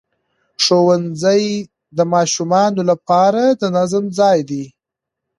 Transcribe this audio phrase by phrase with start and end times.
[0.63, 1.43] ښوونځی
[1.97, 4.65] د ماشومانو لپاره د نظم ځای دی